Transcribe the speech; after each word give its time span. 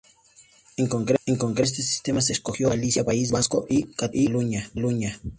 En 0.77 0.87
concreto, 0.87 1.21
a 1.45 1.61
este 1.61 1.83
sistema 1.83 2.21
se 2.21 2.33
acogieron 2.33 2.75
Galicia, 2.75 3.03
País 3.03 3.29
Vasco 3.29 3.67
y 3.69 3.83
Cataluña. 3.83 4.71